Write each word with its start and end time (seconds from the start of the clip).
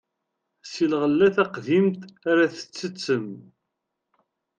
Si 0.71 0.85
lɣella 0.91 1.27
taqdimt 1.35 2.01
ara 2.29 2.51
tettettem. 2.55 3.27